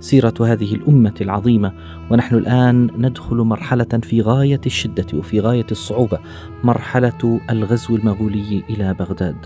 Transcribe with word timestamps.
سيرة 0.00 0.34
هذه 0.40 0.74
الأمة 0.74 1.14
العظيمة 1.20 1.72
ونحن 2.10 2.34
الآن 2.34 2.90
ندخل 2.98 3.36
مرحلة 3.36 4.00
في 4.02 4.22
غاية 4.22 4.60
الشدة 4.66 5.06
وفي 5.14 5.40
غاية 5.40 5.66
الصعوبة، 5.70 6.18
مرحلة 6.64 7.40
الغزو 7.50 7.96
المغولي 7.96 8.62
إلى 8.70 8.94
بغداد. 8.94 9.36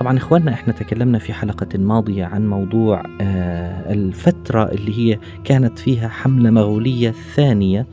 طبعا 0.00 0.16
إخواننا 0.18 0.52
إحنا 0.52 0.72
تكلمنا 0.72 1.18
في 1.18 1.32
حلقة 1.32 1.78
ماضية 1.78 2.24
عن 2.24 2.48
موضوع 2.48 3.02
آه 3.20 3.92
الفترة 3.92 4.64
اللي 4.64 4.98
هي 4.98 5.18
كانت 5.44 5.78
فيها 5.78 6.08
حملة 6.08 6.50
مغولية 6.50 7.14
ثانية 7.34 7.86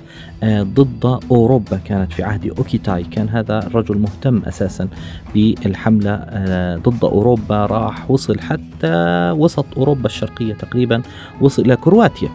آه 0.43 0.63
ضد 0.63 1.19
أوروبا. 1.31 1.77
كانت 1.77 2.13
في 2.13 2.23
عهد 2.23 2.45
أوكيتاي. 2.57 3.03
كان 3.03 3.29
هذا 3.29 3.59
الرجل 3.59 3.97
مهتم 3.97 4.41
أساسا 4.43 4.87
بالحملة 5.33 6.11
آه 6.11 6.75
ضد 6.77 7.03
أوروبا. 7.03 7.65
راح 7.65 8.11
وصل 8.11 8.39
حتى 8.39 9.31
وسط 9.31 9.65
أوروبا 9.77 10.05
الشرقية 10.05 10.53
تقريبا 10.53 11.01
وصل 11.41 11.61
إلى 11.61 11.75
كرواتيا. 11.75 12.29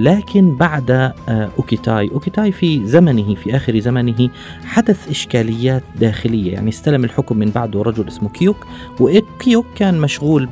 لكن 0.00 0.56
بعد 0.56 0.90
آه 0.90 1.14
أوكيتاي. 1.58 2.10
أوكيتاي 2.12 2.52
في 2.52 2.86
زمنه 2.86 3.34
في 3.34 3.56
آخر 3.56 3.78
زمنه 3.78 4.30
حدث 4.64 5.08
إشكاليات 5.10 5.82
داخلية. 6.00 6.52
يعني 6.52 6.68
استلم 6.68 7.04
الحكم 7.04 7.36
من 7.38 7.50
بعده 7.50 7.82
رجل 7.82 8.08
اسمه 8.08 8.28
كيوك 8.28 8.66
وكيوك 9.00 9.66
كان 9.74 10.00
مشغول 10.00 10.46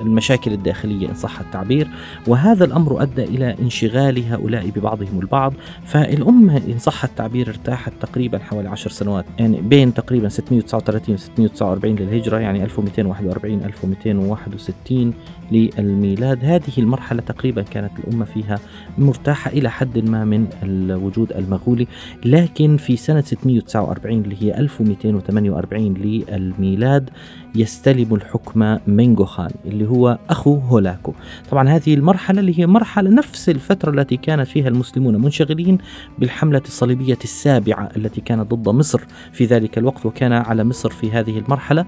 بالمشاكل 0.00 0.52
الداخلية 0.52 1.08
إن 1.08 1.14
صح 1.14 1.40
التعبير. 1.40 1.88
وهذا 2.26 2.64
الأمر 2.64 3.02
أدى 3.02 3.24
إلى 3.24 3.56
انشغال 3.60 4.32
هؤلاء 4.32 4.70
ببعضهم 4.70 5.20
البعض. 5.20 5.52
فالأمة 5.84 6.56
إن 6.56 6.78
صح 6.78 7.04
التعبير 7.04 7.48
ارتاحت 7.48 7.92
تقريبا 8.00 8.38
حوالي 8.38 8.68
عشر 8.68 8.90
سنوات 8.90 9.24
يعني 9.38 9.60
بين 9.60 9.94
تقريبا 9.94 10.28
639 10.28 11.14
و 11.14 11.18
649 11.18 11.96
للهجرة 11.96 12.38
يعني 12.38 12.64
1241 12.64 13.64
1261 13.64 15.12
للميلاد. 15.52 16.44
هذه 16.44 16.72
المرحلة 16.78 17.07
تقريبا 17.16 17.62
كانت 17.62 17.92
الأمة 17.98 18.24
فيها 18.24 18.58
مرتاحة 18.98 19.50
إلى 19.50 19.70
حد 19.70 19.98
ما 19.98 20.24
من 20.24 20.46
الوجود 20.62 21.32
المغولي 21.32 21.86
لكن 22.24 22.76
في 22.76 22.96
سنة 22.96 23.20
649 23.20 24.20
اللي 24.20 24.36
هي 24.42 24.58
1248 24.58 25.94
للميلاد 25.94 27.10
يستلم 27.54 28.14
الحكم 28.14 28.78
منغو 28.86 29.24
خان 29.24 29.50
اللي 29.64 29.88
هو 29.88 30.18
أخو 30.30 30.54
هولاكو. 30.56 31.12
طبعا 31.50 31.68
هذه 31.68 31.94
المرحلة 31.94 32.40
اللي 32.40 32.58
هي 32.58 32.66
مرحلة 32.66 33.10
نفس 33.10 33.48
الفترة 33.48 33.90
التي 33.90 34.16
كانت 34.16 34.48
فيها 34.48 34.68
المسلمون 34.68 35.16
منشغلين 35.16 35.78
بالحملة 36.18 36.62
الصليبية 36.66 37.18
السابعة 37.24 37.88
التي 37.96 38.20
كانت 38.20 38.54
ضد 38.54 38.68
مصر 38.68 39.00
في 39.32 39.44
ذلك 39.44 39.78
الوقت 39.78 40.06
وكان 40.06 40.32
على 40.32 40.64
مصر 40.64 40.90
في 40.90 41.10
هذه 41.10 41.38
المرحلة 41.38 41.86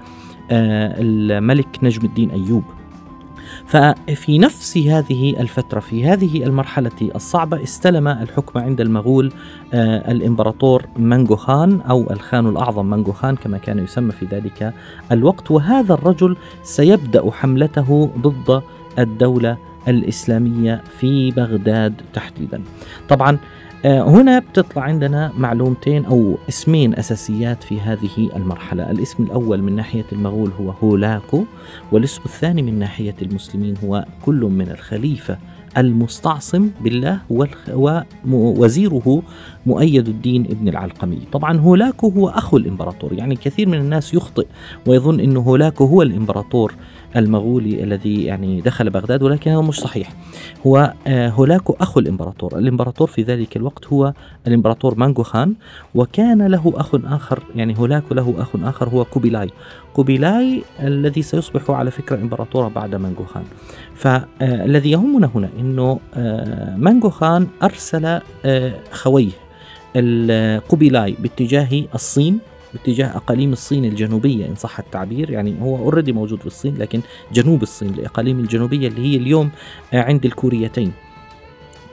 الملك 0.50 1.78
نجم 1.82 2.04
الدين 2.04 2.30
أيوب. 2.30 2.79
ففي 3.66 4.38
نفس 4.38 4.78
هذه 4.78 5.40
الفترة 5.40 5.80
في 5.80 6.04
هذه 6.04 6.44
المرحلة 6.44 6.90
الصعبة 7.14 7.62
استلم 7.62 8.08
الحكم 8.08 8.60
عند 8.60 8.80
المغول 8.80 9.32
آه 9.74 10.10
الإمبراطور 10.12 10.86
منغو 10.96 11.36
خان 11.36 11.80
أو 11.80 12.10
الخان 12.10 12.46
الأعظم 12.46 12.86
منغو 12.86 13.12
خان 13.12 13.36
كما 13.36 13.58
كان 13.58 13.78
يسمى 13.78 14.12
في 14.12 14.26
ذلك 14.26 14.74
الوقت. 15.12 15.50
وهذا 15.50 15.94
الرجل 15.94 16.36
سيبدأ 16.62 17.30
حملته 17.30 18.10
ضد 18.18 18.62
الدولة 18.98 19.56
الإسلامية 19.88 20.82
في 20.98 21.30
بغداد 21.30 21.94
تحديدا. 22.14 22.62
طبعا 23.08 23.38
هنا 23.84 24.38
بتطلع 24.38 24.82
عندنا 24.82 25.32
معلومتين 25.38 26.04
أو 26.04 26.38
اسمين 26.48 26.94
أساسيات 26.94 27.62
في 27.62 27.80
هذه 27.80 28.30
المرحلة، 28.36 28.90
الاسم 28.90 29.22
الأول 29.22 29.62
من 29.62 29.76
ناحية 29.76 30.04
المغول 30.12 30.50
هو 30.60 30.70
هولاكو، 30.70 31.44
والاسم 31.92 32.22
الثاني 32.24 32.62
من 32.62 32.78
ناحية 32.78 33.14
المسلمين 33.22 33.74
هو 33.84 34.04
كل 34.22 34.40
من 34.40 34.70
الخليفة 34.70 35.38
المستعصم 35.76 36.70
بالله 36.80 37.20
ووزيره 38.30 39.22
مؤيد 39.66 40.08
الدين 40.08 40.44
ابن 40.44 40.68
العلقمي. 40.68 41.18
طبعا 41.32 41.58
هولاكو 41.58 42.08
هو 42.08 42.28
أخو 42.28 42.56
الإمبراطور 42.56 43.12
يعني 43.12 43.36
كثير 43.36 43.68
من 43.68 43.78
الناس 43.78 44.14
يخطئ 44.14 44.46
ويظن 44.86 45.20
أنه 45.20 45.40
هولاكو 45.40 45.84
هو 45.84 46.02
الإمبراطور. 46.02 46.74
المغولي 47.16 47.84
الذي 47.84 48.24
يعني 48.24 48.60
دخل 48.60 48.90
بغداد 48.90 49.22
ولكن 49.22 49.50
هذا 49.50 49.60
مش 49.60 49.80
صحيح. 49.80 50.12
هو 50.66 50.92
هولاكو 51.08 51.76
أخو 51.80 52.00
الإمبراطور. 52.00 52.58
الإمبراطور 52.58 53.08
في 53.08 53.22
ذلك 53.22 53.56
الوقت 53.56 53.86
هو 53.86 54.12
الإمبراطور 54.46 54.98
مانجو 54.98 55.22
خان 55.22 55.54
وكان 55.94 56.46
له 56.46 56.72
أخ 56.76 56.94
آخر 57.04 57.42
يعني 57.56 57.78
هولاكو 57.78 58.14
له 58.14 58.34
أخ 58.38 58.48
آخر 58.64 58.88
هو 58.88 59.04
كوبيلاي. 59.04 59.50
كوبيلاي 59.92 60.62
الذي 60.80 61.22
سيصبح 61.22 61.70
على 61.70 61.90
فكرة 61.90 62.16
إمبراطورا 62.16 62.68
بعد 62.68 62.94
مانجو 62.94 63.24
خان. 63.24 63.44
فالذي 63.94 64.90
يهمنا 64.90 65.30
هنا 65.34 65.48
أنه 65.58 66.00
مانجو 66.76 67.10
خان 67.10 67.46
أرسل 67.62 68.20
خويه 68.92 69.30
كوبيلاي 69.96 71.16
باتجاه 71.18 71.84
الصين 71.94 72.38
باتجاه 72.74 73.16
أقاليم 73.16 73.52
الصين 73.52 73.84
الجنوبية 73.84 74.46
إن 74.46 74.54
صح 74.54 74.78
التعبير. 74.78 75.30
يعني 75.30 75.62
هو 75.62 75.76
already 75.76 76.12
موجود 76.12 76.40
في 76.40 76.46
الصين 76.46 76.76
لكن 76.78 77.00
جنوب 77.32 77.62
الصين 77.62 77.88
الاقاليم 77.88 78.38
الجنوبية 78.40 78.88
اللي 78.88 79.00
هي 79.06 79.16
اليوم 79.16 79.50
عند 79.92 80.24
الكوريتين. 80.24 80.92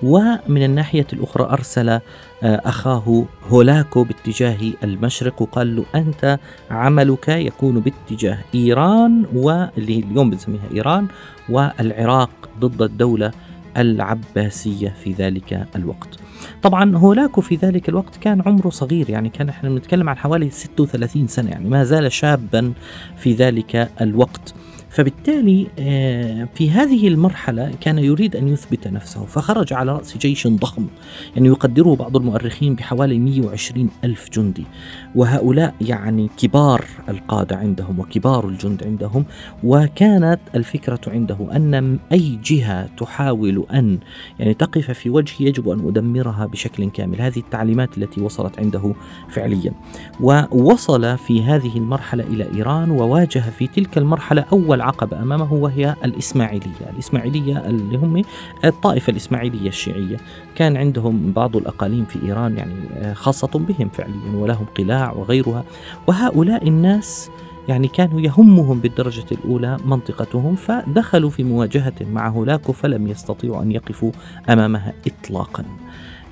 ومن 0.03 0.63
الناحية 0.63 1.07
الأخرى 1.13 1.43
أرسل 1.43 1.99
أخاه 2.43 3.25
هولاكو 3.49 4.03
باتجاه 4.03 4.57
المشرق 4.83 5.41
وقال 5.41 5.75
له 5.75 5.85
أنت 5.95 6.39
عملك 6.71 7.29
يكون 7.29 7.79
باتجاه 7.79 8.37
إيران 8.55 9.25
واللي 9.33 9.99
اليوم 9.99 10.29
بنسميها 10.29 10.69
إيران 10.73 11.07
والعراق 11.49 12.29
ضد 12.59 12.81
الدولة 12.81 13.31
العباسية 13.77 14.95
في 15.03 15.13
ذلك 15.13 15.67
الوقت. 15.75 16.09
طبعا 16.63 16.97
هولاكو 16.97 17.41
في 17.41 17.55
ذلك 17.55 17.89
الوقت 17.89 18.17
كان 18.17 18.41
عمره 18.45 18.69
صغير 18.69 19.09
يعني 19.09 19.29
كان 19.29 19.49
إحنا 19.49 19.69
بنتكلم 19.69 20.09
عن 20.09 20.17
حوالي 20.17 20.49
36 20.49 21.27
سنة 21.27 21.49
يعني 21.49 21.69
ما 21.69 21.83
زال 21.83 22.11
شابا 22.11 22.73
في 23.17 23.33
ذلك 23.33 23.89
الوقت. 24.01 24.53
فبالتالي 24.89 25.67
في 26.55 26.71
هذه 26.71 27.07
المرحلة 27.07 27.71
كان 27.81 27.99
يريد 27.99 28.35
أن 28.35 28.47
يثبت 28.47 28.87
نفسه 28.87 29.25
فخرج 29.25 29.73
على 29.73 29.91
رأس 29.91 30.17
جيش 30.17 30.47
ضخم 30.47 30.87
يعني 31.35 31.47
يقدره 31.47 31.95
بعض 31.95 32.17
المؤرخين 32.17 32.75
بحوالي 32.75 33.19
120 33.19 33.89
ألف 34.03 34.29
جندي. 34.33 34.65
وهؤلاء 35.17 35.73
يعني 35.81 36.29
كبار 36.37 36.85
القادة 37.09 37.57
عندهم 37.57 37.99
وكبار 37.99 38.47
الجند 38.47 38.83
عندهم 38.83 39.25
وكانت 39.63 40.39
الفكرة 40.55 40.99
عنده 41.07 41.37
أن 41.55 41.99
أي 42.11 42.39
جهة 42.43 42.89
تحاول 42.97 43.65
أن 43.73 43.99
يعني 44.39 44.53
تقف 44.53 44.91
في 44.91 45.09
وجهي 45.09 45.47
يجب 45.47 45.69
أن 45.69 45.87
أدمرها 45.87 46.45
بشكل 46.45 46.89
كامل. 46.89 47.21
هذه 47.21 47.39
التعليمات 47.39 47.97
التي 47.97 48.21
وصلت 48.21 48.59
عنده 48.59 48.93
فعليا. 49.29 49.73
ووصل 50.21 51.17
في 51.17 51.43
هذه 51.43 51.77
المرحلة 51.77 52.23
إلى 52.23 52.47
إيران 52.55 52.91
وواجه 52.91 53.39
في 53.39 53.67
تلك 53.67 53.97
المرحلة 53.97 54.45
أول 54.51 54.81
عقبة 54.81 55.21
أمامه 55.21 55.53
وهي 55.53 55.95
الإسماعيلية. 56.05 56.89
الإسماعيلية 56.93 57.57
اللي 57.57 57.97
هم 57.97 58.21
الطائفة 58.65 59.11
الإسماعيلية 59.11 59.67
الشيعية. 59.69 60.17
كان 60.55 60.77
عندهم 60.77 61.31
بعض 61.31 61.55
الأقاليم 61.57 62.05
في 62.05 62.23
إيران 62.23 62.57
يعني 62.57 63.15
خاصة 63.15 63.47
بهم 63.47 63.89
فعليا 63.89 64.35
ولهم 64.35 64.65
قلاع 64.77 65.06
وغيرها. 65.11 65.63
وهؤلاء 66.07 66.67
الناس 66.67 67.29
يعني 67.67 67.87
كانوا 67.87 68.21
يهمهم 68.21 68.79
بالدرجة 68.79 69.25
الأولى 69.31 69.77
منطقتهم 69.85 70.55
فدخلوا 70.55 71.29
في 71.29 71.43
مواجهة 71.43 71.93
مع 72.01 72.29
هولاكو 72.29 72.73
فلم 72.73 73.07
يستطيعوا 73.07 73.61
أن 73.61 73.71
يقفوا 73.71 74.11
أمامها 74.49 74.93
إطلاقا. 75.07 75.65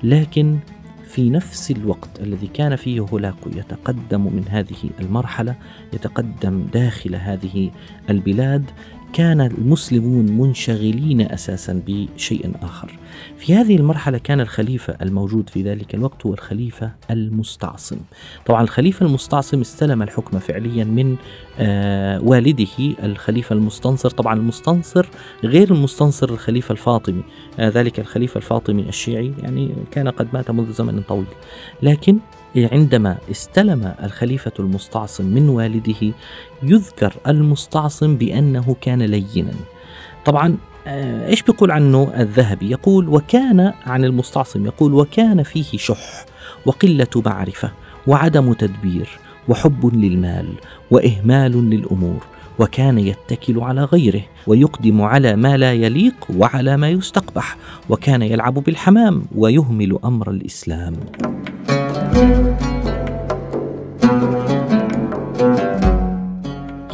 لكن 0.02 0.58
في 1.06 1.30
نفس 1.30 1.70
الوقت 1.70 2.20
الذي 2.20 2.46
كان 2.46 2.76
فيه 2.76 3.00
هولاكو 3.00 3.50
يتقدم 3.50 4.20
من 4.20 4.44
هذه 4.48 4.90
المرحلة 5.00 5.54
يتقدم 5.92 6.66
داخل 6.72 7.14
هذه 7.14 7.70
البلاد 8.10 8.70
وكان 9.16 9.40
المسلمون 9.40 10.32
منشغلين 10.32 11.20
أساسا 11.20 11.82
بشيء 11.86 12.52
آخر. 12.62 12.98
في 13.38 13.54
هذه 13.54 13.76
المرحلة 13.76 14.18
كان 14.18 14.40
الخليفة 14.40 14.96
الموجود 15.02 15.48
في 15.48 15.62
ذلك 15.62 15.94
الوقت 15.94 16.26
هو 16.26 16.34
الخليفة 16.34 16.90
المستعصم. 17.10 17.96
طبعا 18.46 18.62
الخليفة 18.62 19.06
المستعصم 19.06 19.60
استلم 19.60 20.02
الحكم 20.02 20.38
فعليا 20.38 20.84
من 20.84 21.16
آه 21.58 22.20
والده 22.22 22.94
الخليفة 23.04 23.54
المستنصر، 23.54 24.10
طبعا 24.10 24.34
المستنصر 24.34 25.06
غير 25.44 25.70
المستنصر 25.70 26.28
الخليفة 26.30 26.72
الفاطمي، 26.72 27.22
آه 27.58 27.68
ذلك 27.68 28.00
الخليفة 28.00 28.38
الفاطمي 28.38 28.82
الشيعي 28.88 29.32
يعني 29.42 29.70
كان 29.90 30.08
قد 30.08 30.28
مات 30.32 30.50
منذ 30.50 30.72
زمن 30.72 31.02
طويل. 31.08 31.26
لكن 31.82 32.18
عندما 32.64 33.16
استلم 33.30 33.94
الخليفة 34.02 34.52
المستعصم 34.58 35.24
من 35.24 35.48
والده 35.48 36.12
يذكر 36.62 37.14
المستعصم 37.26 38.16
بأنه 38.16 38.76
كان 38.80 39.02
لينا. 39.02 39.54
طبعا 40.24 40.56
آه، 40.86 41.28
إيش 41.28 41.42
بيقول 41.42 41.70
عنه 41.70 42.12
الذهبي؟ 42.16 42.70
يقول 42.70 43.08
وكان 43.08 43.72
عن 43.86 44.04
المستعصم 44.04 44.66
يقول 44.66 44.94
وكان 44.94 45.42
فيه 45.42 45.78
شح 45.78 46.24
وقلة 46.66 47.06
معرفة 47.16 47.70
وعدم 48.06 48.52
تدبير 48.52 49.08
وحب 49.48 49.94
للمال 49.94 50.48
وإهمال 50.90 51.70
للأمور 51.70 52.26
وكان 52.58 52.98
يتكل 52.98 53.60
على 53.60 53.84
غيره 53.84 54.22
ويقدم 54.46 55.02
على 55.02 55.36
ما 55.36 55.56
لا 55.56 55.72
يليق 55.72 56.14
وعلى 56.36 56.76
ما 56.76 56.90
يستقبح 56.90 57.56
وكان 57.88 58.22
يلعب 58.22 58.54
بالحمام 58.54 59.22
ويهمل 59.34 59.98
أمر 60.04 60.30
الإسلام. 60.30 60.94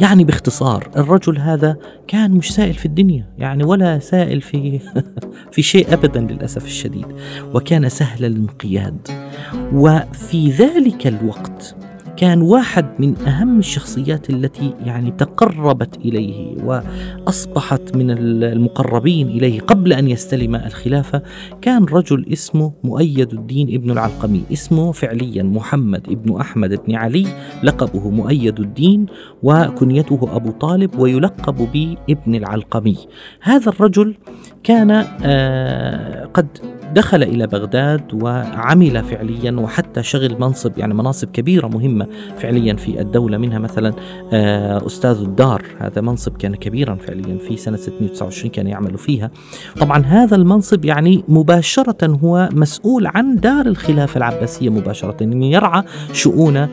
يعني 0.03 0.23
باختصار 0.23 0.89
الرجل 0.97 1.37
هذا 1.37 1.77
كان 2.07 2.31
مش 2.31 2.53
سائل 2.53 2.73
في 2.73 2.85
الدنيا 2.85 3.25
يعني 3.37 3.63
ولا 3.63 3.99
سائل 3.99 4.41
في 4.41 4.79
في 5.53 5.61
شيء 5.61 5.93
ابدا 5.93 6.19
للأسف 6.19 6.65
الشديد 6.65 7.05
وكان 7.53 7.89
سهل 7.89 8.25
الانقياد 8.25 9.07
وفي 9.73 10.51
ذلك 10.51 11.07
الوقت 11.07 11.75
كان 12.17 12.41
واحد 12.41 12.85
من 12.99 13.17
أهم 13.17 13.59
الشخصيات 13.59 14.29
التي 14.29 14.73
يعني 14.85 15.11
تقربت 15.11 15.97
إليه 15.97 16.55
وأصبحت 16.63 17.95
من 17.95 18.11
المقربين 18.43 19.27
إليه 19.27 19.61
قبل 19.61 19.93
أن 19.93 20.07
يستلم 20.07 20.55
الخلافة 20.55 21.21
كان 21.61 21.85
رجل 21.85 22.25
اسمه 22.33 22.73
مؤيد 22.83 23.33
الدين 23.33 23.73
ابن 23.73 23.91
العلقمي. 23.91 24.43
اسمه 24.53 24.91
فعليا 24.91 25.43
محمد 25.43 26.09
ابن 26.09 26.39
أحمد 26.41 26.79
بن 26.87 26.95
علي. 26.95 27.27
لقبه 27.63 28.09
مؤيد 28.09 28.59
الدين 28.59 29.05
وكنيته 29.43 30.29
أبو 30.35 30.51
طالب 30.51 30.99
ويلقب 30.99 31.55
بابن 31.73 32.35
العلقمي. 32.35 32.97
هذا 33.41 33.69
الرجل 33.69 34.15
كان 34.63 35.05
آه 35.23 36.25
قد 36.25 36.47
دخل 36.93 37.23
إلى 37.23 37.47
بغداد 37.47 38.23
وعمل 38.23 39.03
فعليا 39.03 39.51
وحتى 39.51 40.03
شغل 40.03 40.35
منصب 40.39 40.77
يعني 40.77 40.93
مناصب 40.93 41.31
كبيرة 41.31 41.67
مهمة 41.67 42.07
فعليا 42.37 42.73
في 42.73 43.01
الدولة 43.01 43.37
منها 43.37 43.59
مثلا 43.59 43.93
آه، 44.33 44.85
أستاذ 44.85 45.17
الدار. 45.21 45.65
هذا 45.79 46.01
منصب 46.01 46.37
كان 46.37 46.55
كبيرا 46.55 46.95
فعليا 46.95 47.37
في 47.37 47.57
سنة 47.57 47.77
629 47.77 48.51
كان 48.51 48.67
يعمل 48.67 48.97
فيها. 48.97 49.31
طبعا 49.79 50.05
هذا 50.05 50.35
المنصب 50.35 50.85
يعني 50.85 51.23
مباشرة 51.27 52.19
هو 52.23 52.49
مسؤول 52.51 53.07
عن 53.07 53.35
دار 53.35 53.65
الخلافة 53.65 54.17
العباسية 54.17 54.69
مباشرة 54.69 55.17
يعني 55.21 55.51
يرعى 55.51 55.83
شؤون 56.13 56.57
آه، 56.57 56.69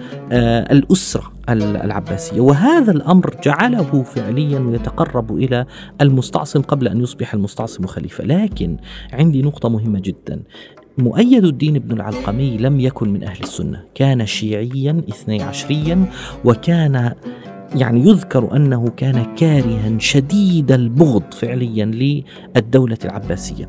الأسرة. 0.73 1.40
العباسية. 1.53 2.41
وهذا 2.41 2.93
الأمر 2.93 3.37
جعله 3.45 4.03
فعليا 4.03 4.71
يتقرب 4.75 5.37
إلى 5.37 5.67
المستعصم 6.01 6.63
قبل 6.63 6.89
أن 6.89 7.01
يصبح 7.01 7.35
المستعصم 7.35 7.87
خليفة. 7.87 8.25
لكن 8.25 8.77
عندي 9.13 9.43
نقطة 9.43 9.69
مهمة 9.69 10.01
جدا. 10.01 10.43
مؤيد 10.99 11.45
الدين 11.45 11.79
بن 11.79 11.93
العلقمي 11.93 12.59
لم 12.59 12.81
يكن 12.81 13.09
من 13.09 13.23
أهل 13.23 13.43
السنة. 13.43 13.85
كان 13.95 14.27
شيعيا 14.27 15.03
اثني 15.09 15.43
عشريا 15.43 16.05
وكان 16.45 17.15
يعني 17.75 18.01
يذكر 18.01 18.57
أنه 18.57 18.89
كان 18.97 19.35
كارها 19.35 19.99
شديد 19.99 20.73
البغض 20.73 21.35
فعليا 21.35 21.85
للدولة 21.85 22.99
العباسية. 23.05 23.69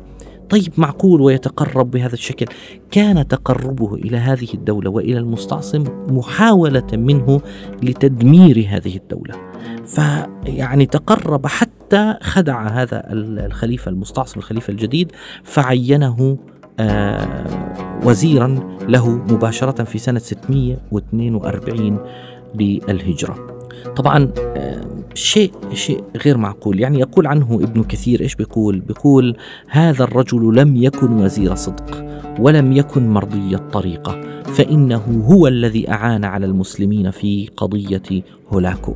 طيب 0.52 0.72
معقول 0.76 1.20
ويتقرب 1.20 1.90
بهذا 1.90 2.14
الشكل. 2.14 2.46
كان 2.90 3.28
تقربه 3.28 3.94
إلى 3.94 4.16
هذه 4.16 4.48
الدولة 4.54 4.90
وإلى 4.90 5.18
المستعصم 5.18 5.84
محاولة 6.08 6.86
منه 6.92 7.40
لتدمير 7.82 8.66
هذه 8.70 8.96
الدولة. 8.96 9.34
فيعني 9.86 10.86
تقرب 10.86 11.46
حتى 11.46 12.14
خدع 12.22 12.68
هذا 12.68 13.02
الخليفة 13.46 13.88
المستعصم 13.88 14.40
الخليفة 14.40 14.70
الجديد 14.70 15.12
فعينه 15.44 16.38
آه 16.80 18.00
وزيرا 18.04 18.76
له 18.88 19.10
مباشرة 19.10 19.84
في 19.84 19.98
سنة 19.98 20.18
642 20.18 21.98
للهجره 22.54 23.58
طبعا 23.96 24.32
آه 24.38 25.01
شيء 25.14 25.52
شيء 25.74 26.04
غير 26.24 26.36
معقول. 26.36 26.80
يعني 26.80 27.00
يقول 27.00 27.26
عنه 27.26 27.60
ابن 27.62 27.82
كثير 27.82 28.20
إيش 28.20 28.34
بيقول؟ 28.34 28.80
بيقول 28.80 29.36
هذا 29.68 30.04
الرجل 30.04 30.56
لم 30.56 30.76
يكن 30.76 31.12
وزير 31.12 31.54
صدق 31.54 32.04
ولم 32.38 32.72
يكن 32.72 33.08
مرضي 33.08 33.54
الطريقة 33.54 34.20
فإنه 34.44 35.24
هو 35.30 35.46
الذي 35.46 35.90
أعان 35.90 36.24
على 36.24 36.46
المسلمين 36.46 37.10
في 37.10 37.48
قضية 37.56 38.22
هولاكو. 38.48 38.94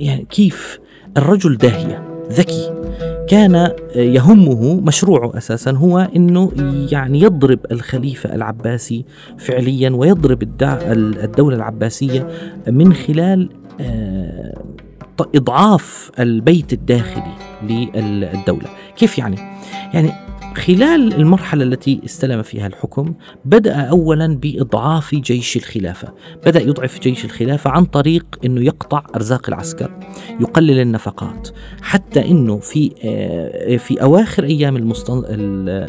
يعني 0.00 0.26
كيف؟ 0.30 0.78
الرجل 1.16 1.56
داهية 1.56 2.08
ذكي. 2.30 2.70
كان 3.28 3.72
يهمه 3.96 4.80
مشروعه 4.80 5.36
أساسا 5.36 5.70
هو 5.70 6.08
إنه 6.16 6.52
يعني 6.92 7.20
يضرب 7.20 7.58
الخليفة 7.70 8.34
العباسي 8.34 9.04
فعليا 9.38 9.90
ويضرب 9.90 10.42
الدولة 11.22 11.56
العباسية 11.56 12.28
من 12.68 12.94
خلال 12.94 13.48
آه، 13.80 14.21
إضعاف 15.34 16.10
البيت 16.18 16.72
الداخلي 16.72 17.34
للدولة 17.62 18.68
كيف 18.96 19.18
يعني؟ 19.18 19.36
يعني 19.94 20.12
خلال 20.56 21.14
المرحلة 21.14 21.64
التي 21.64 22.00
استلم 22.04 22.42
فيها 22.42 22.66
الحكم 22.66 23.14
بدأ 23.44 23.74
أولا 23.74 24.26
بإضعاف 24.36 25.14
جيش 25.14 25.56
الخلافة. 25.56 26.08
بدأ 26.46 26.60
يضعف 26.60 27.00
جيش 27.00 27.24
الخلافة 27.24 27.70
عن 27.70 27.84
طريق 27.84 28.26
أنه 28.44 28.60
يقطع 28.60 29.02
أرزاق 29.16 29.48
العسكر 29.48 29.90
يقلل 30.40 30.80
النفقات 30.80 31.48
حتى 31.82 32.30
أنه 32.30 32.58
في 32.58 32.92
آه، 33.04 33.76
في 33.76 34.02
أواخر 34.02 34.44
أيام 34.44 34.76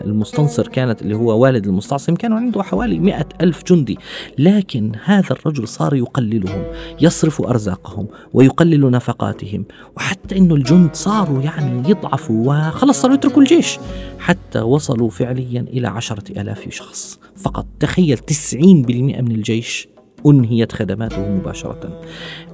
المستنصر 0.07 0.68
كانت 0.68 1.01
اللي 1.01 1.15
هو 1.15 1.39
والد 1.39 1.65
المستعصم 1.65 2.15
كانوا 2.15 2.38
عنده 2.38 2.63
حوالي 2.63 3.00
مئة 3.00 3.25
ألف 3.42 3.63
جندي. 3.63 3.98
لكن 4.38 4.92
هذا 5.04 5.31
الرجل 5.31 5.68
صار 5.68 5.95
يقللهم 5.95 6.63
يصرف 7.01 7.42
أرزاقهم 7.42 8.07
ويقلل 8.33 8.92
نفقاتهم 8.92 9.65
وحتى 9.98 10.38
أنه 10.38 10.55
الجند 10.55 10.96
صاروا 10.96 11.41
يعني 11.41 11.89
يضعفوا 11.89 12.67
وخلص 12.67 13.01
صاروا 13.01 13.15
يتركوا 13.15 13.41
الجيش. 13.41 13.79
حتى 14.20 14.52
وصلوا 14.55 15.10
فعليا 15.10 15.62
إلى 15.62 15.88
عشرة 15.88 16.41
ألاف 16.41 16.69
شخص. 16.69 17.19
فقط 17.36 17.65
تخيل 17.79 18.17
تسعين 18.17 18.81
بالمئة 18.81 19.22
من 19.22 19.31
الجيش 19.31 19.88
أنهيت 20.25 20.72
خدماته 20.72 21.29
مباشرة. 21.29 22.01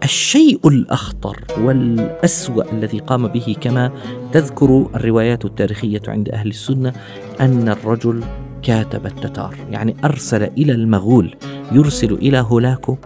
الشيء 0.03 0.67
الأخطر 0.67 1.45
والأسوأ 1.57 2.71
الذي 2.71 2.99
قام 2.99 3.27
به 3.27 3.55
كما 3.61 3.91
تذكر 4.31 4.89
الروايات 4.95 5.45
التاريخية 5.45 6.01
عند 6.07 6.29
أهل 6.29 6.47
السنة 6.47 6.93
أن 7.41 7.69
الرجل 7.69 8.23
كاتب 8.63 9.05
التتار 9.05 9.55
يعني 9.71 9.95
أرسل 10.03 10.43
إلى 10.43 10.71
المغول 10.71 11.35
يرسل 11.71 12.13
إلى 12.13 12.37
هولاكو 12.37 12.97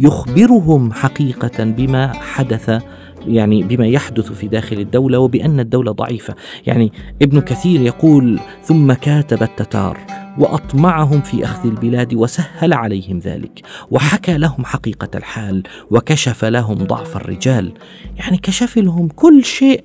يخبرهم 0.00 0.92
حقيقة 0.92 1.64
بما 1.64 2.12
حدث 2.12 2.82
يعني 3.26 3.62
بما 3.62 3.86
يحدث 3.86 4.32
في 4.32 4.48
داخل 4.48 4.78
الدولة 4.78 5.18
وبأن 5.18 5.60
الدولة 5.60 5.92
ضعيفة. 5.92 6.34
يعني 6.66 6.92
ابن 7.22 7.40
كثير 7.40 7.80
يقول 7.80 8.40
ثم 8.62 8.92
كاتب 8.92 9.42
التتار 9.42 9.98
وأطمعهم 10.38 11.20
في 11.20 11.44
أخذ 11.44 11.68
البلاد 11.68 12.14
وسهل 12.14 12.72
عليهم 12.72 13.18
ذلك 13.18 13.62
وحكى 13.90 14.38
لهم 14.38 14.64
حقيقة 14.64 15.08
الحال 15.14 15.62
وكشف 15.90 16.44
لهم 16.44 16.74
ضعف 16.74 17.16
الرجال. 17.16 17.72
يعني 18.16 18.38
كشف 18.38 18.78
لهم 18.78 19.08
كل 19.08 19.44
شيء 19.44 19.84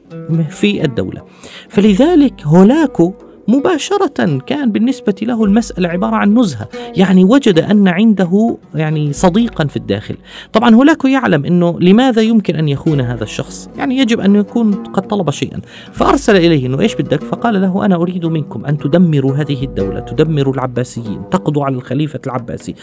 في 0.50 0.86
الدولة. 0.86 1.25
فلذلك 1.70 2.42
هولاكو 2.44 3.13
مباشرة 3.48 4.40
كان 4.46 4.72
بالنسبة 4.72 5.16
له 5.22 5.44
المسألة 5.44 5.90
عبارة 5.90 6.16
عن 6.16 6.38
نزهة. 6.38 6.70
يعني 6.96 7.24
وجد 7.24 7.60
أن 7.60 7.88
عنده 7.88 8.58
يعني 8.75 9.14
صديقا 9.14 9.66
في 9.66 9.78
الداخل. 9.78 10.16
طبعا 10.54 10.75
هولاكو 10.75 11.08
يعلم 11.08 11.46
أنه 11.46 11.80
لماذا 11.80 12.22
يمكن 12.22 12.56
أن 12.56 12.68
يخون 12.70 13.02
هذا 13.02 13.24
الشخص. 13.24 13.70
يعني 13.78 13.98
يجب 13.98 14.20
أن 14.20 14.36
يكون 14.36 14.74
قد 14.74 15.08
طلب 15.08 15.30
شيئا. 15.30 15.62
فأرسل 15.92 16.36
إليه 16.36 16.68
أنه 16.68 16.80
إيش 16.80 16.96
بدك؟ 16.96 17.24
فقال 17.24 17.62
له 17.62 17.86
أنا 17.86 17.96
أريد 17.96 18.25
منكم 18.25 18.66
أن 18.66 18.78
تدمروا 18.78 19.36
هذه 19.36 19.64
الدولة 19.64 20.00
تدمروا 20.00 20.54
العباسيين 20.54 21.22
تقضوا 21.32 21.66
على 21.66 21.75
الخليفة 21.75 22.20
العباسي. 22.25 22.75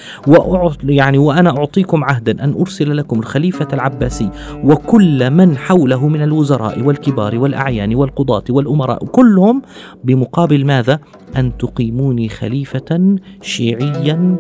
يعني 0.85 1.19
وأنا 1.19 1.50
أعطيكم 1.59 2.04
عهدا 2.04 2.45
أن 2.45 2.54
أرسل 2.61 2.97
لكم 2.97 3.19
الخليفة 3.19 3.69
العباسي. 3.73 4.31
وكل 4.64 5.31
من 5.31 5.57
حوله 5.57 6.09
من 6.09 6.23
الوزراء 6.23 6.83
والكبار 6.83 7.38
والأعيان 7.38 7.95
والقضاة 7.95 8.45
والأمراء 8.50 9.04
كلهم 9.04 9.62
بمقابل 10.04 10.51
ماذا؟ 10.59 11.00
أن 11.37 11.59
تقيموني 11.59 12.28
خليفة 12.28 13.16
شيعيا 13.42 14.37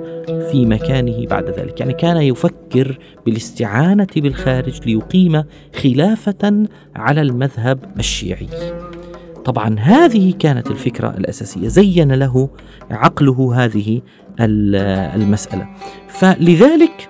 في 0.50 0.66
مكانه 0.66 1.26
بعد 1.26 1.44
ذلك؟ 1.44 1.80
يعني 1.80 1.92
كان 1.92 2.16
يفكر 2.16 2.98
بالاستعانة 3.26 4.06
بالخارج 4.16 4.80
ليقيم 4.86 5.44
خلافة 5.82 6.66
على 6.96 7.22
المذهب 7.22 7.78
الشيعي. 7.98 8.48
طبعا 9.44 9.78
هذه 9.78 10.34
كانت 10.38 10.70
الفكرة 10.70 11.14
الأساسية. 11.18 11.68
زين 11.68 12.12
له 12.12 12.48
عقله 12.90 13.64
هذه 13.64 14.00
المسألة. 14.40 15.68
فلذلك 16.08 17.08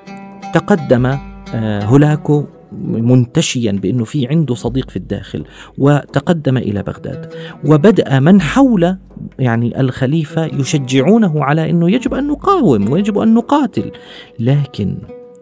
تقدم 0.55 1.07
آه، 1.55 1.85
هولاكو 1.85 2.45
منتشيا 2.81 3.73
بأنه 3.73 4.05
في 4.05 4.27
عنده 4.27 4.55
صديق 4.55 4.91
في 4.91 4.97
الداخل 4.97 5.45
وتقدم 5.79 6.57
إلى 6.57 6.83
بغداد. 6.83 7.35
وبدأ 7.65 8.21
من 8.21 8.41
حول 8.41 8.97
يعني 9.39 9.81
الخليفة 9.81 10.45
يشجعونه 10.45 11.45
على 11.45 11.71
أنه 11.71 11.91
يجب 11.91 12.15
أن 12.15 12.27
نقاوم 12.27 12.93
ويجب 12.93 13.19
أن 13.19 13.35
نقاتل. 13.35 13.91
لكن 14.39 14.99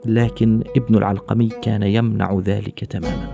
لكن 0.06 0.62
ابن 0.76 0.96
العلقمي 0.96 1.48
كان 1.62 1.82
يمنع 1.82 2.40
ذلك 2.44 2.84
تماما. 2.84 3.28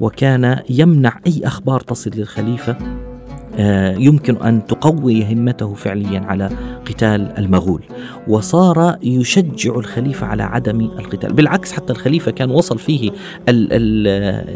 وكان 0.00 0.58
يمنع 0.70 1.20
أي 1.26 1.40
أخبار 1.46 1.80
تصل 1.80 2.10
للخليفة 2.16 2.72
آه، 2.72 3.13
يمكن 3.98 4.36
أن 4.36 4.66
تقوي 4.66 5.32
همته 5.32 5.74
فعليا 5.74 6.20
على 6.20 6.50
قتال 6.86 7.38
المغول. 7.38 7.82
وصار 8.28 8.96
يشجع 9.02 9.74
الخليفة 9.78 10.26
على 10.26 10.42
عدم 10.42 10.80
القتال. 10.80 11.32
بالعكس 11.32 11.72
حتى 11.72 11.92
الخليفة 11.92 12.30
كان 12.30 12.50
وصل 12.50 12.78
فيه 12.78 13.10
ال 13.48 14.06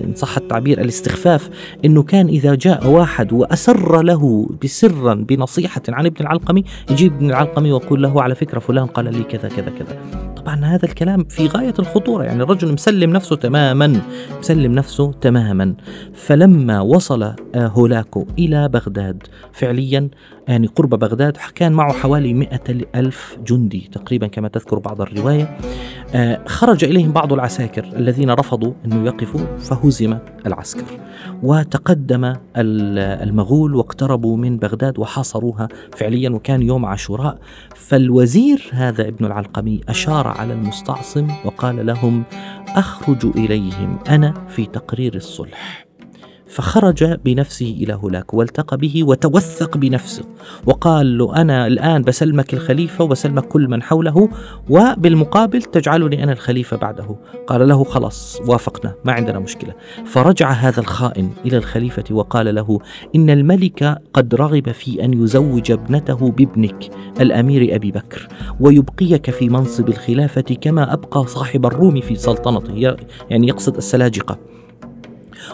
إن 0.09 0.15
صح 0.15 0.37
التعبير 0.37 0.81
الاستخفاف 0.81 1.51
إنه 1.85 2.03
كان 2.03 2.27
إذا 2.29 2.55
جاء 2.55 2.87
واحد 2.87 3.33
وأسر 3.33 4.03
له 4.03 4.49
بسرا 4.65 5.15
بنصيحة 5.15 5.83
عن 5.89 6.07
ابن 6.07 6.17
العلقمي 6.21 6.65
يجيب 6.91 7.13
ابن 7.13 7.31
العلقمي 7.31 7.73
ويقول 7.73 8.03
له 8.03 8.23
على 8.23 8.35
فكرة 8.35 8.59
فلان 8.59 8.87
قال 8.87 9.05
لي 9.05 9.23
كذا 9.23 9.49
كذا 9.49 9.71
كذا. 9.79 9.99
طبعا 10.37 10.65
هذا 10.65 10.85
الكلام 10.85 11.25
في 11.25 11.47
غاية 11.47 11.75
الخطورة. 11.79 12.25
يعني 12.25 12.43
الرجل 12.43 12.73
مسلم 12.73 13.11
نفسه 13.11 13.37
تماما 13.37 14.01
مسلم 14.39 14.73
نفسه 14.73 15.13
تماما. 15.13 15.75
فلما 16.15 16.81
وصل 16.81 17.23
آه، 17.23 17.37
هولاكو 17.55 18.27
إلى 18.39 18.69
بغداد 18.69 18.88
بغداد. 18.89 19.23
فعليا 19.53 20.09
يعني 20.49 20.67
قرب 20.67 20.95
بغداد 20.95 21.37
كان 21.55 21.73
معه 21.73 21.93
حوالي 21.93 22.35
مئة 22.35 22.87
ألف 22.95 23.39
جندي 23.47 23.91
تقريبا 23.93 24.27
كما 24.27 24.49
تذكر 24.49 24.79
بعض 24.79 25.01
الرواية. 25.01 25.59
آه، 26.15 26.41
خرج 26.47 26.85
إليهم 26.85 27.13
بعض 27.13 27.33
العساكر 27.33 27.85
الذين 27.85 28.31
رفضوا 28.31 28.73
أن 28.85 29.07
يقفوا 29.07 29.57
فهزم 29.59 30.19
العسكر. 30.47 31.01
وتقدم 31.43 32.33
المغول 32.57 33.75
واقتربوا 33.75 34.37
من 34.37 34.57
بغداد 34.57 34.99
وحاصروها 34.99 35.69
فعليا 35.97 36.31
وكان 36.31 36.63
يوم 36.63 36.85
عاشوراء. 36.85 37.39
فالوزير 37.75 38.71
هذا 38.73 39.09
ابن 39.09 39.25
العلقمي 39.25 39.81
أشار 39.89 40.29
على 40.29 40.53
المستعصم 40.53 41.29
وقال 41.45 41.87
لهم 41.87 42.25
أخرج 42.69 43.27
إليهم 43.37 43.99
أنا 44.09 44.35
في 44.49 44.67
تقرير 44.67 45.15
الصلح. 45.15 45.88
فخرج 46.59 47.05
بنفسه 47.05 47.77
إلى 47.81 47.99
هناك 48.03 48.35
والتقى 48.35 48.77
به 48.77 49.05
وتوثق 49.05 49.77
بنفسه 49.77 50.25
وقال 50.67 51.19
له 51.19 51.37
أنا 51.37 51.67
الآن 51.67 52.03
بسلمك 52.03 52.55
الخليفة 52.55 53.05
وبسلمك 53.05 53.45
كل 53.45 53.69
من 53.69 53.83
حوله 53.83 54.29
وبالمقابل 54.71 55.63
تجعلني 55.63 56.25
أنا 56.25 56.33
الخليفة 56.33 56.77
بعده. 56.77 57.17
قال 57.47 57.69
له 57.69 57.85
خلاص 57.85 58.41
وافقنا 58.47 58.95
ما 59.05 59.13
عندنا 59.13 59.39
مشكلة. 59.39 59.75
فرجع 60.05 60.51
هذا 60.51 60.81
الخائن 60.81 61.31
إلى 61.47 61.57
الخليفة 61.57 62.05
وقال 62.11 62.55
له 62.55 62.79
إن 63.15 63.31
الملك 63.31 63.99
قد 64.13 64.35
رغب 64.35 64.73
في 64.73 65.05
أن 65.05 65.23
يزوج 65.23 65.73
ابنته 65.73 66.31
بابنك 66.31 66.91
الأمير 67.21 67.75
أبي 67.75 67.93
بكر 67.93 68.29
ويبقيك 68.61 69.31
في 69.31 69.49
منصب 69.49 69.89
الخلافة 69.89 70.57
كما 70.61 70.93
أبقى 70.93 71.27
صاحب 71.27 71.67
الروم 71.67 72.01
في 72.01 72.15
سلطنته 72.15 72.97
يعني 73.31 73.49
يقصد 73.49 73.77
السلاجقة. 73.77 74.39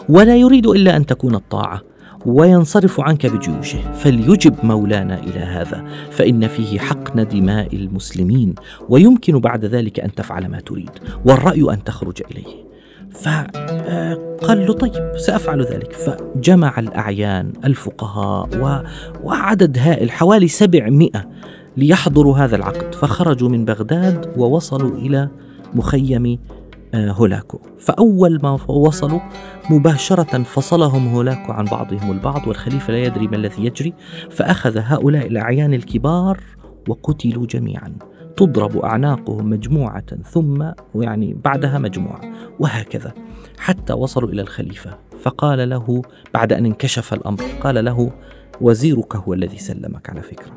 ولا 0.09 0.35
يريد 0.35 0.67
إلا 0.67 0.97
أن 0.97 1.05
تكون 1.05 1.35
الطاعة 1.35 1.81
وينصرف 2.25 2.99
عنك 2.99 3.25
بجيوشه. 3.25 3.91
فليجب 3.93 4.55
مولانا 4.63 5.19
إلى 5.19 5.39
هذا 5.39 5.85
فإن 6.11 6.47
فيه 6.47 6.79
حقن 6.79 7.27
دماء 7.27 7.75
المسلمين 7.75 8.55
ويمكن 8.89 9.39
بعد 9.39 9.65
ذلك 9.65 9.99
أن 9.99 10.15
تفعل 10.15 10.47
ما 10.47 10.59
تريد 10.59 10.89
والرأي 11.25 11.73
أن 11.73 11.83
تخرج 11.83 12.21
إليه. 12.31 12.65
فقال 13.11 14.65
له 14.65 14.73
طيب 14.73 15.17
سأفعل 15.17 15.61
ذلك. 15.61 15.93
فجمع 15.93 16.79
الأعيان 16.79 17.53
الفقهاء 17.65 18.49
وعدد 19.23 19.77
هائل 19.77 20.11
حوالي 20.11 20.47
سبعمائة 20.47 21.29
ليحضروا 21.77 22.37
هذا 22.37 22.55
العقد. 22.55 22.95
فخرجوا 22.95 23.49
من 23.49 23.65
بغداد 23.65 24.33
ووصلوا 24.37 24.97
إلى 24.97 25.29
مخيم 25.73 26.25
آه، 26.25 26.64
هولاكو 26.95 27.59
فأول 27.79 28.39
ما 28.43 28.51
وصلوا 28.67 29.19
مباشرة 29.69 30.43
فصلهم 30.43 31.07
هولاكو 31.07 31.51
عن 31.51 31.65
بعضهم 31.65 32.11
البعض 32.11 32.47
والخليفة 32.47 32.93
لا 32.93 33.03
يدري 33.03 33.27
ما 33.27 33.35
الذي 33.35 33.65
يجري 33.65 33.93
فأخذ 34.31 34.77
هؤلاء 34.77 35.27
الأعيان 35.27 35.73
الكبار 35.73 36.39
وقتلوا 36.89 37.45
جميعا. 37.45 37.95
تضرب 38.37 38.77
أعناقهم 38.77 39.49
مجموعة 39.49 40.05
ثم 40.31 40.65
يعني 40.95 41.37
بعدها 41.43 41.79
مجموعة 41.79 42.21
وهكذا 42.59 43.13
حتى 43.57 43.93
وصلوا 43.93 44.29
إلى 44.29 44.41
الخليفة. 44.41 44.97
فقال 45.21 45.69
له 45.69 46.01
بعد 46.33 46.53
أن 46.53 46.65
انكشف 46.65 47.13
الأمر 47.13 47.41
قال 47.61 47.85
له 47.85 48.11
وزيرك 48.61 49.15
هو 49.15 49.33
الذي 49.33 49.57
سلمك 49.57 50.09
على 50.09 50.21
فكرة. 50.21 50.51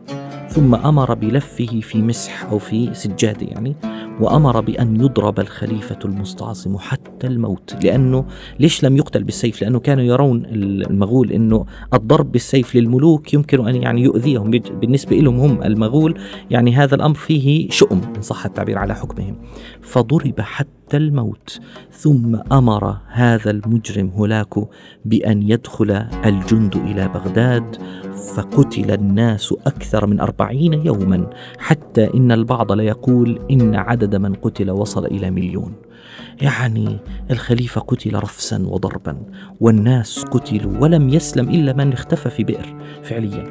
ثم 0.49 0.75
أمر 0.75 1.15
بلفه 1.15 1.81
في 1.81 2.03
مسح 2.03 2.45
أو 2.45 2.59
في 2.59 2.95
سجادة 2.95 3.47
يعني 3.47 3.77
وأمر 4.21 4.61
بأن 4.61 4.97
يضرب 4.97 5.41
الخليفة 5.41 5.99
المستعصم 6.05 6.79
حتى 6.79 7.27
الموت 7.27 7.77
لأنه 7.85 8.25
ليش 8.61 8.85
لم 8.85 8.97
يقتل 8.97 9.25
بالسيف؟ 9.25 9.63
لأنه 9.63 9.79
كانوا 9.79 10.05
يرون 10.05 10.45
المغول 10.47 11.33
أنه 11.33 11.67
الضرب 11.95 12.33
بالسيف 12.33 12.77
للملوك 12.77 13.35
يمكن 13.35 13.69
أن 13.69 13.75
يعني 13.75 14.03
يؤذيهم. 14.03 14.51
بالنسبة 14.51 15.17
لهم 15.17 15.41
هم 15.41 15.63
المغول 15.63 16.19
يعني 16.51 16.77
هذا 16.77 16.95
الأمر 16.95 17.15
فيه 17.15 17.71
شؤم 17.71 18.01
إن 18.17 18.23
صح 18.23 18.45
التعبير 18.45 18.79
على 18.79 18.95
حكمهم. 18.95 19.37
فضرب 19.83 20.41
حتى 20.41 20.97
الموت 20.97 21.61
ثم 21.93 22.37
أمر 22.53 22.97
هذا 23.09 23.51
المجرم 23.51 24.09
هولاكو 24.09 24.67
بأن 25.05 25.43
يدخل 25.43 25.91
الجند 26.25 26.77
إلى 26.77 27.09
بغداد 27.09 27.77
فقتل 28.37 28.91
الناس 28.91 29.55
أكثر 29.67 30.07
من 30.07 30.21
أربعين 30.41 30.73
يوما 30.87 31.31
حتى 31.59 32.15
إن 32.15 32.33
البعض 32.33 32.73
ليقول 32.73 33.41
إن 33.51 33.75
عدد 33.75 34.17
من 34.17 34.35
قتل 34.35 34.71
وصل 34.71 35.07
إلى 35.07 35.31
مليون. 35.31 35.73
يعني 36.43 36.99
الخليفة 37.31 37.81
قتل 37.81 38.15
رفسا 38.15 38.67
وضربا 38.67 39.17
والناس 39.61 40.25
قتلوا 40.25 40.79
ولم 40.81 41.09
يسلم 41.09 41.49
إلا 41.49 41.73
من 41.73 41.93
اختفى 41.93 42.31
في 42.31 42.45
بئر 42.45 42.75
فعليا. 43.03 43.45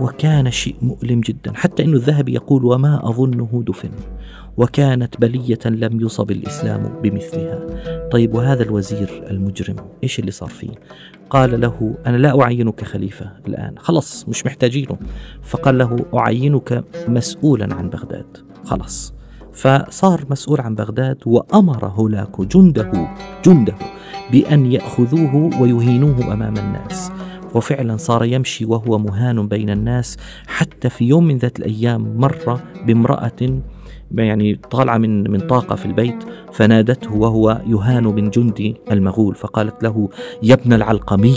وكان 0.00 0.50
شيء 0.50 0.76
مؤلم 0.82 1.20
جدا 1.20 1.52
حتى 1.54 1.84
أن 1.84 1.94
الذهبي 1.94 2.34
يقول 2.34 2.64
وما 2.64 3.08
أظنه 3.08 3.62
دفن. 3.66 3.90
وكانت 4.56 5.20
بلية 5.20 5.58
لم 5.66 6.00
يصب 6.00 6.30
الإسلام 6.30 7.00
بمثلها. 7.02 7.66
طيب 8.12 8.34
وهذا 8.34 8.62
الوزير 8.62 9.24
المجرم 9.30 9.76
إيش 10.02 10.18
اللي 10.18 10.30
صار 10.30 10.48
فيه؟ 10.48 10.70
قال 11.30 11.60
له 11.60 11.94
أنا 12.06 12.16
لا 12.16 12.42
أعينك 12.42 12.84
خليفة 12.84 13.32
الآن. 13.48 13.74
خلص 13.78 14.28
مش 14.28 14.46
محتاجينه. 14.46 14.96
فقال 15.42 15.78
له 15.78 16.06
أعينك 16.14 16.84
مسؤولا 17.08 17.74
عن 17.74 17.90
بغداد. 17.90 18.36
خلاص. 18.64 19.14
فصار 19.52 20.24
مسؤول 20.30 20.60
عن 20.60 20.74
بغداد 20.74 21.18
وأمر 21.26 21.86
هولاكو 21.86 22.44
جنده 22.44 23.08
جنده 23.44 23.74
بأن 24.32 24.72
يأخذوه 24.72 25.60
ويهينوه 25.60 26.32
أمام 26.32 26.56
الناس. 26.56 27.12
وفعلا 27.54 27.96
صار 27.96 28.24
يمشي 28.24 28.64
وهو 28.64 28.98
مهان 28.98 29.48
بين 29.48 29.70
الناس 29.70 30.16
حتى 30.46 30.90
في 30.90 31.04
يوم 31.04 31.26
من 31.26 31.36
ذات 31.38 31.58
الأيام 31.58 32.16
مر 32.16 32.60
بامرأة 32.86 33.60
يعني 34.14 34.54
طالعة 34.54 34.98
من 34.98 35.30
من 35.30 35.40
طاقة 35.40 35.76
في 35.76 35.86
البيت 35.86 36.24
فنادته 36.52 37.14
وهو 37.14 37.60
يهان 37.66 38.04
من 38.04 38.30
جندي 38.30 38.76
المغول 38.90 39.34
فقالت 39.34 39.82
له 39.82 40.08
يا 40.42 40.54
ابن 40.54 40.72
العلقمي 40.72 41.36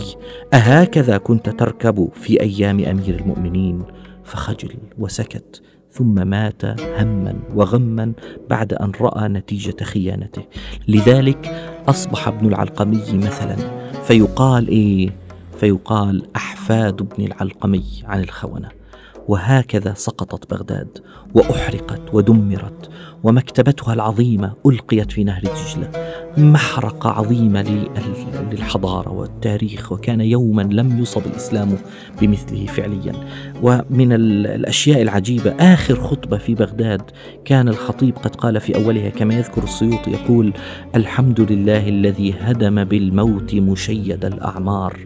أهكذا 0.53 1.17
كنت 1.17 1.49
تركب 1.49 2.09
في 2.13 2.41
أيام 2.41 2.79
أمير 2.79 3.19
المؤمنين؟ 3.19 3.83
فخجل 4.23 4.73
وسكت 4.99 5.61
ثم 5.91 6.27
مات 6.27 6.65
هما 7.01 7.35
وغما 7.55 8.13
بعد 8.49 8.73
أن 8.73 8.91
رأى 9.01 9.27
نتيجة 9.27 9.83
خيانته. 9.83 10.41
لذلك 10.87 11.55
أصبح 11.87 12.27
ابن 12.27 12.47
العلقمي 12.47 13.03
مثلا. 13.13 13.55
فيقال 14.03 14.67
إيه؟ 14.67 15.09
فيقال 15.59 16.27
أحفاد 16.35 17.01
ابن 17.01 17.25
العلقمي 17.25 17.83
عن 18.03 18.23
الخونة. 18.23 18.69
وهكذا 19.27 19.93
سقطت 19.93 20.51
بغداد 20.51 20.97
وأحرقت 21.33 22.13
ودمرت 22.13 22.89
ومكتبتها 23.23 23.93
العظيمة 23.93 24.53
ألقيت 24.65 25.11
في 25.11 25.23
نهر 25.23 25.41
دجله 25.41 25.91
محرقه 26.37 27.09
عظيمه 27.09 27.87
للحضارة 28.51 29.11
والتاريخ 29.11 29.91
وكان 29.91 30.21
يوما 30.21 30.61
لم 30.61 30.99
يصب 30.99 31.25
الإسلام 31.25 31.77
بمثله 32.21 32.65
فعليا. 32.65 33.13
ومن 33.63 34.13
الأشياء 34.13 35.01
العجيبة 35.01 35.55
آخر 35.59 35.95
خطبة 35.95 36.37
في 36.37 36.55
بغداد 36.55 37.01
كان 37.45 37.67
الخطيب 37.67 38.17
قد 38.17 38.35
قال 38.35 38.59
في 38.59 38.75
أولها 38.75 39.09
كما 39.09 39.33
يذكر 39.33 39.63
السيوطي 39.63 40.11
يقول 40.11 40.53
الحمد 40.95 41.41
لله 41.41 41.89
الذي 41.89 42.33
هدم 42.39 42.83
بالموت 42.83 43.55
مشيد 43.55 44.25
الأعمار 44.25 44.99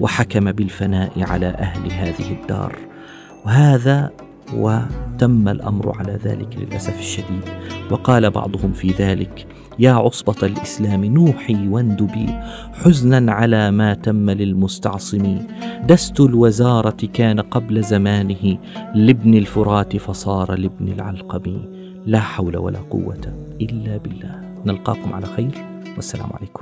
وحكم 0.00 0.52
بالفناء 0.52 1.12
على 1.16 1.46
أهل 1.46 1.92
هذه 1.92 2.32
الدار. 2.32 2.91
وهذا 3.46 4.10
وتم 4.54 5.48
الأمر 5.48 5.98
على 5.98 6.18
ذلك 6.24 6.56
للأسف 6.58 6.98
الشديد. 6.98 7.44
وقال 7.90 8.30
بعضهم 8.30 8.72
في 8.72 8.90
ذلك 8.90 9.46
يا 9.78 9.92
عصبة 9.92 10.36
الإسلام 10.42 11.04
نوحي 11.04 11.68
واندبي 11.68 12.26
حزنا 12.72 13.32
على 13.32 13.70
ما 13.70 13.94
تم 13.94 14.30
للمستعصم. 14.30 15.38
دست 15.88 16.20
الوزارة 16.20 17.06
كان 17.12 17.40
قبل 17.40 17.82
زمانه 17.82 18.58
لابن 18.94 19.34
الفرات 19.34 19.96
فصار 19.96 20.54
لابن 20.58 20.88
العلقم. 20.88 21.62
لا 22.06 22.20
حول 22.20 22.56
ولا 22.56 22.78
قوة 22.78 23.34
إلا 23.60 23.96
بالله. 23.96 24.40
نلقاكم 24.66 25.12
على 25.12 25.26
خير 25.26 25.52
والسلام 25.96 26.28
عليكم. 26.32 26.61